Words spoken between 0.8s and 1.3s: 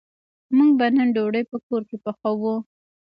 نن